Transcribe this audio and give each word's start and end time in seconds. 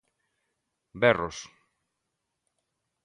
Berros. 1.01 1.37